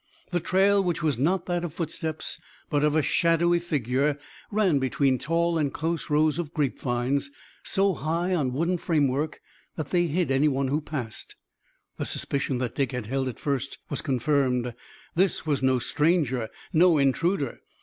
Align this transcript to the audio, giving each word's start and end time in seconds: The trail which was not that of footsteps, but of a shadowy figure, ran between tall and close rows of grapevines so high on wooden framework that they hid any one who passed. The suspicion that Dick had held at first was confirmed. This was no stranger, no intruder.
The 0.31 0.39
trail 0.39 0.83
which 0.83 1.03
was 1.03 1.19
not 1.19 1.45
that 1.45 1.63
of 1.63 1.75
footsteps, 1.75 2.39
but 2.71 2.83
of 2.83 2.95
a 2.95 3.03
shadowy 3.03 3.59
figure, 3.59 4.17
ran 4.49 4.79
between 4.79 5.19
tall 5.19 5.59
and 5.59 5.71
close 5.71 6.09
rows 6.09 6.39
of 6.39 6.55
grapevines 6.55 7.29
so 7.61 7.93
high 7.93 8.33
on 8.33 8.51
wooden 8.51 8.79
framework 8.79 9.41
that 9.75 9.91
they 9.91 10.07
hid 10.07 10.31
any 10.31 10.47
one 10.47 10.69
who 10.69 10.81
passed. 10.81 11.35
The 11.97 12.07
suspicion 12.07 12.57
that 12.57 12.73
Dick 12.73 12.93
had 12.93 13.05
held 13.05 13.27
at 13.27 13.39
first 13.39 13.77
was 13.91 14.01
confirmed. 14.01 14.73
This 15.13 15.45
was 15.45 15.61
no 15.61 15.77
stranger, 15.77 16.49
no 16.73 16.97
intruder. 16.97 17.59